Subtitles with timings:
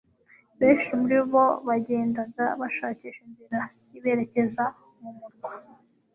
[0.59, 3.59] Benshi muri bo bagendaga bashakisha inzira,
[3.97, 4.63] iberekeza
[4.99, 5.51] mu murwa,